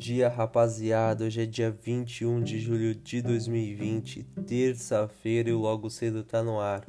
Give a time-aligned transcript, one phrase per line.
[0.00, 1.26] Dia, rapaziada.
[1.26, 6.86] Hoje é dia 21 de julho de 2020, terça-feira e logo cedo tá no ar.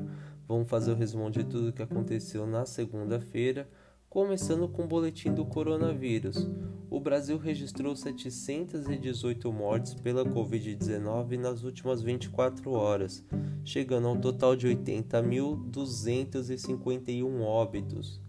[0.47, 3.67] Vamos fazer o resumo de tudo que aconteceu na segunda-feira,
[4.09, 6.49] começando com o boletim do coronavírus.
[6.89, 13.25] O Brasil registrou 718 mortes pela Covid-19 nas últimas 24 horas,
[13.65, 18.21] chegando a um total de 80.251 óbitos.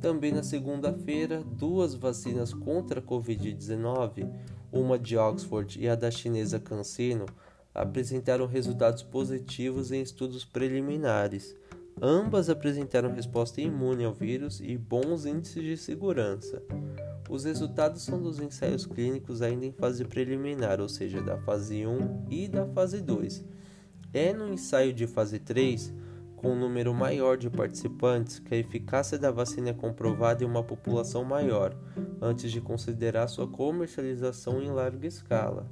[0.00, 4.30] Também na segunda-feira, duas vacinas contra a Covid-19,
[4.70, 7.26] uma de Oxford e a da chinesa CanSino,
[7.74, 11.56] apresentaram resultados positivos em estudos preliminares.
[12.00, 16.62] Ambas apresentaram resposta imune ao vírus e bons índices de segurança.
[17.28, 22.26] Os resultados são dos ensaios clínicos ainda em fase preliminar, ou seja, da fase 1
[22.30, 23.44] e da fase 2.
[24.14, 25.92] É no ensaio de fase 3
[26.38, 30.62] com um número maior de participantes que a eficácia da vacina é comprovada em uma
[30.62, 31.76] população maior,
[32.22, 35.68] antes de considerar sua comercialização em larga escala.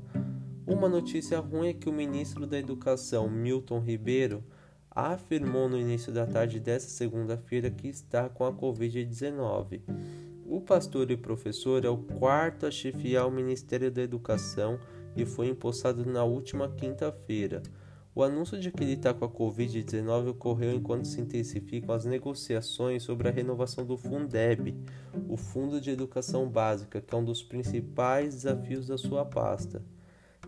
[0.67, 4.43] Uma notícia ruim é que o ministro da Educação, Milton Ribeiro,
[4.91, 9.83] afirmou no início da tarde desta segunda-feira que está com a Covid-19.
[10.45, 14.81] O pastor e professor é o quarto a chefiar o Ministério da Educação
[15.15, 17.62] e foi empossado na última quinta-feira.
[18.17, 23.03] O anúncio de que ele está com a Covid-19 ocorreu enquanto se intensificam as negociações
[23.03, 24.75] sobre a renovação do Fundeb,
[25.28, 29.84] o Fundo de Educação Básica, que é um dos principais desafios da sua pasta.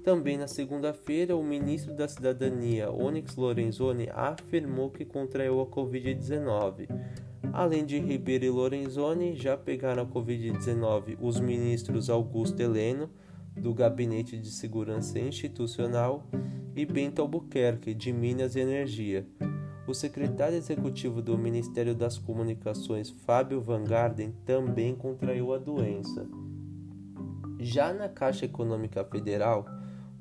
[0.03, 6.89] Também na segunda-feira, o ministro da Cidadania, Onyx Lorenzoni, afirmou que contraiu a Covid-19.
[7.53, 13.11] Além de Ribeiro e Lorenzoni, já pegaram a Covid-19 os ministros Augusto Heleno,
[13.55, 16.27] do Gabinete de Segurança Institucional,
[16.79, 19.27] e Bento Albuquerque, de Minas e Energia.
[19.85, 26.25] O secretário executivo do Ministério das Comunicações, Fábio Van Garden, também contraiu a doença.
[27.59, 29.67] Já na Caixa Econômica Federal,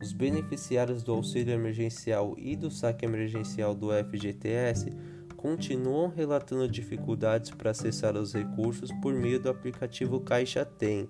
[0.02, 4.92] os beneficiários do auxílio emergencial e do saque emergencial do FGTS
[5.36, 11.08] continuam relatando dificuldades para acessar os recursos por meio do aplicativo Caixa Tem.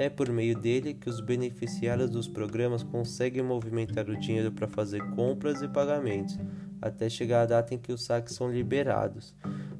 [0.00, 5.02] É por meio dele que os beneficiários dos programas conseguem movimentar o dinheiro para fazer
[5.16, 6.38] compras e pagamentos,
[6.80, 9.34] até chegar a data em que os saques são liberados.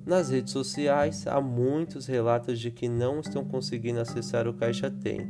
[0.04, 5.20] Nas redes sociais, há muitos relatos de que não estão conseguindo acessar o Caixa Tem,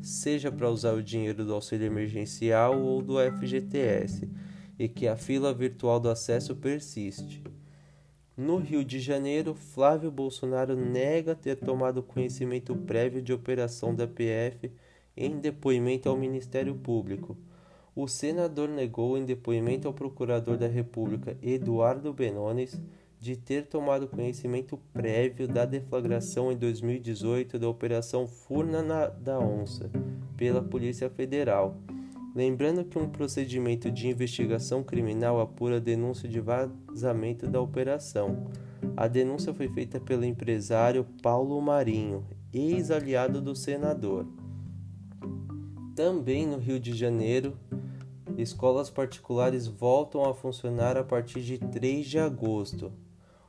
[0.00, 4.30] seja para usar o dinheiro do auxílio emergencial ou do FGTS,
[4.78, 7.42] e que a fila virtual do acesso persiste.
[8.38, 14.70] No Rio de Janeiro, Flávio Bolsonaro nega ter tomado conhecimento prévio de operação da PF
[15.16, 17.36] em depoimento ao Ministério Público.
[17.96, 22.80] O senador negou em depoimento ao procurador da República, Eduardo Benones,
[23.18, 29.90] de ter tomado conhecimento prévio da deflagração em 2018 da Operação Furna da Onça
[30.36, 31.76] pela Polícia Federal
[32.38, 38.46] Lembrando que um procedimento de investigação criminal apura a denúncia de vazamento da operação.
[38.96, 44.24] A denúncia foi feita pelo empresário Paulo Marinho, ex-aliado do senador.
[45.96, 47.58] Também no Rio de Janeiro,
[48.36, 52.92] escolas particulares voltam a funcionar a partir de 3 de agosto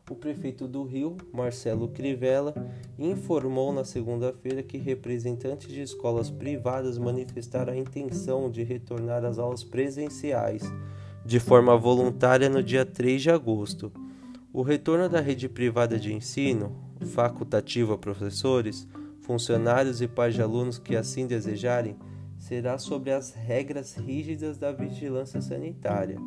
[0.09, 2.53] o prefeito do Rio, Marcelo Crivella,
[2.97, 9.64] informou na segunda-feira que representantes de escolas privadas manifestaram a intenção de retornar às aulas
[9.64, 10.64] presenciais
[11.25, 13.92] de forma voluntária no dia 3 de agosto.
[14.52, 16.76] O retorno da rede privada de ensino,
[17.14, 18.88] facultativo a professores,
[19.22, 21.96] funcionários e pais de alunos que assim desejarem,
[22.38, 26.18] será sobre as regras rígidas da vigilância sanitária.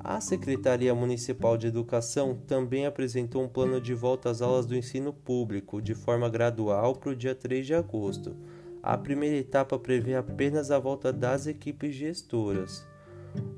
[0.00, 5.12] A Secretaria Municipal de Educação também apresentou um plano de volta às aulas do ensino
[5.12, 8.36] público de forma gradual para o dia 3 de agosto.
[8.80, 12.86] A primeira etapa prevê apenas a volta das equipes gestoras.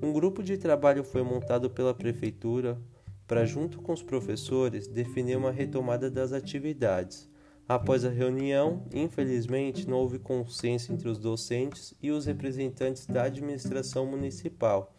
[0.03, 2.81] Um grupo de trabalho foi montado pela Prefeitura
[3.27, 7.31] para, junto com os professores, definir uma retomada das atividades.
[7.69, 14.07] Após a reunião, infelizmente, não houve consenso entre os docentes e os representantes da administração
[14.07, 14.93] municipal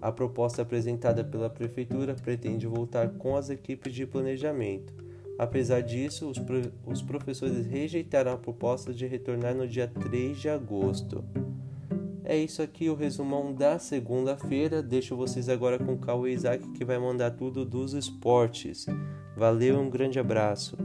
[0.00, 4.92] a proposta apresentada pela Prefeitura pretende voltar com as equipes de planejamento.
[5.38, 10.48] Apesar disso, os, pro os professores rejeitaram a proposta de retornar no dia 3 de
[10.48, 11.24] agosto.
[12.24, 14.82] É isso aqui o resumão da segunda-feira.
[14.82, 18.86] Deixo vocês agora com o Cauê Isaac que vai mandar tudo dos esportes.
[19.36, 20.76] Valeu um grande abraço.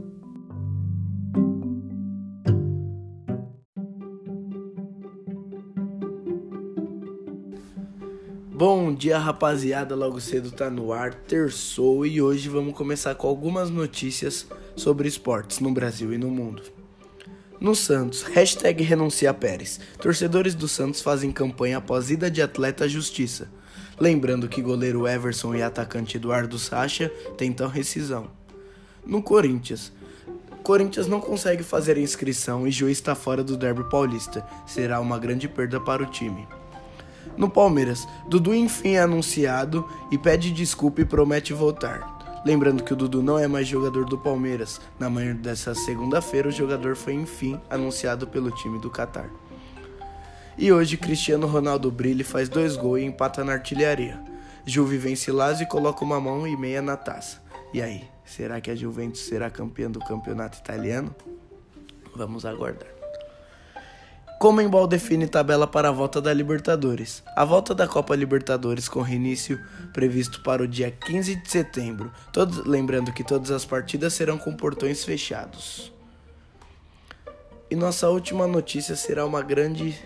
[8.56, 9.96] Bom dia, rapaziada.
[9.96, 14.46] Logo cedo tá no ar, terçou e hoje vamos começar com algumas notícias
[14.76, 16.62] sobre esportes no Brasil e no mundo.
[17.60, 19.80] No Santos, hashtag renuncia Pérez.
[20.00, 23.50] Torcedores do Santos fazem campanha após ida de atleta à justiça.
[24.00, 28.30] Lembrando que goleiro Everson e atacante Eduardo Sacha tentam rescisão.
[29.04, 29.92] No Corinthians,
[30.62, 34.46] Corinthians não consegue fazer a inscrição e juiz está fora do derby paulista.
[34.68, 36.48] Será uma grande perda para o time.
[37.36, 42.42] No Palmeiras, Dudu enfim é anunciado e pede desculpa e promete voltar.
[42.46, 44.82] Lembrando que o Dudu não é mais jogador do Palmeiras.
[45.00, 49.30] Na manhã dessa segunda-feira, o jogador foi enfim anunciado pelo time do Catar.
[50.58, 54.20] E hoje, Cristiano Ronaldo brilha faz dois gols e empata na artilharia.
[54.66, 57.42] Juve vence Lazio e coloca uma mão e meia na taça.
[57.74, 61.16] E aí, será que a Juventus será campeã do campeonato italiano?
[62.16, 62.93] Vamos aguardar.
[64.44, 67.24] Comembol define tabela para a volta da Libertadores.
[67.34, 69.58] A volta da Copa Libertadores com reinício
[69.94, 72.12] previsto para o dia 15 de setembro.
[72.34, 75.94] Todos, lembrando que todas as partidas serão com portões fechados.
[77.72, 79.98] E nossa última notícia será uma grande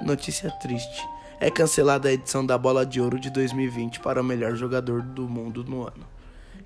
[0.00, 1.04] notícia triste.
[1.40, 5.28] É cancelada a edição da Bola de Ouro de 2020 para o melhor jogador do
[5.28, 6.06] mundo no ano.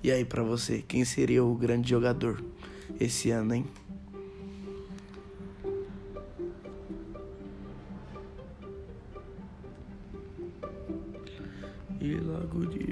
[0.03, 2.43] E aí para você, quem seria o grande jogador
[2.99, 3.65] esse ano, hein?
[12.21, 12.90] E logo de